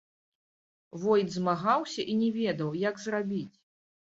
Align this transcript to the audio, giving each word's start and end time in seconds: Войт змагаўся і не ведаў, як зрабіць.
Войт 1.03 1.27
змагаўся 1.35 2.01
і 2.15 2.17
не 2.25 2.33
ведаў, 2.41 2.69
як 2.89 2.95
зрабіць. 3.07 3.49